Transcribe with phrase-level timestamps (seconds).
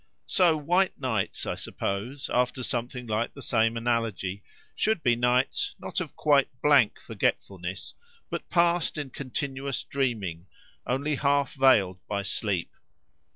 [0.25, 4.41] So, white nights, I suppose, after something like the same analogy,
[4.75, 7.93] should be nights not of quite blank forgetfulness,
[8.31, 10.47] but passed in continuous dreaming,
[10.87, 12.75] only half veiled by sleep.